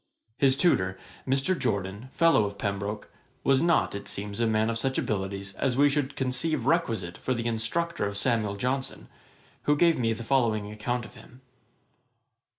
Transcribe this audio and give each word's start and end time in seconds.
His 0.39 0.57
tutor, 0.57 0.97
Mr. 1.27 1.53
Jorden, 1.55 2.09
fellow 2.11 2.43
of 2.45 2.57
Pembroke, 2.57 3.11
was 3.43 3.61
not, 3.61 3.93
it 3.93 4.07
seems, 4.07 4.39
a 4.39 4.47
man 4.47 4.71
of 4.71 4.79
such 4.79 4.97
abilities 4.97 5.53
as 5.57 5.77
we 5.77 5.91
should 5.91 6.15
conceive 6.15 6.65
requisite 6.65 7.19
for 7.19 7.35
the 7.35 7.45
instructor 7.45 8.07
of 8.07 8.17
Samuel 8.17 8.55
Johnson, 8.55 9.09
who 9.65 9.75
gave 9.75 9.99
me 9.99 10.11
the 10.13 10.23
following 10.23 10.71
account 10.71 11.05
of 11.05 11.13
him. 11.13 11.41